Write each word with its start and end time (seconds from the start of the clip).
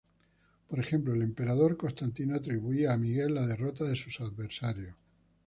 Por 0.67 0.79
ejemplo, 0.79 1.13
el 1.13 1.21
emperador 1.21 1.77
Constantino 1.77 2.35
atribuía 2.35 2.91
a 2.91 2.97
Miguel 2.97 3.35
la 3.35 3.45
derrota 3.45 3.83
de 3.83 3.95
sus 3.95 4.19
adversarios. 4.19 4.95